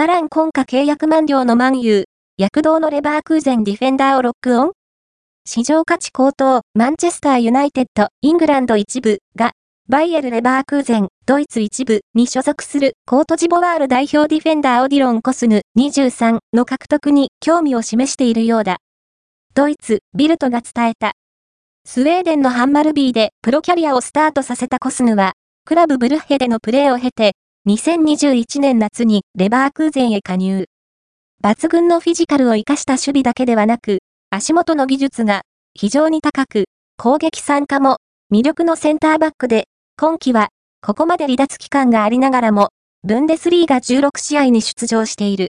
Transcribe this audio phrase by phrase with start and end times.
[0.00, 2.06] バラン今夏契約満了のマンU、
[2.38, 4.72] 躍動のレバークーゼンディフェンダーをロックオン
[5.44, 9.50] 市場価値高騰、マンチェスターユナイテッド、イングランド一部が、
[9.90, 18.78] バイエル・レバークーゼン、ドイツ一部に所属するコートジボワール代表ディフェンダーオディロン・コスヌ23の獲得に興味を示しているようだ。
[19.52, 21.12] ドイツ、ビルトが伝えた。
[21.84, 25.34] スウェーデンのハンマルビーでプロキャリアをスタートさせたコスヌは、
[25.66, 27.32] クラブブルッヘでのプレーを経て、
[27.68, 30.64] 2021年夏にレバークーゼンへ加入。
[31.44, 33.98] 抜群のフィジカルを活かした守備だけではなく、
[34.30, 35.42] 足元の技術が
[35.74, 36.64] 非常に高く、
[36.96, 37.98] 攻撃参加も
[38.32, 39.64] 魅力のセンターバックで、
[39.98, 40.48] 今季は
[40.80, 42.70] ここまで離脱期間がありながらも、
[43.04, 45.48] ブンデスリーが16試合に出場している。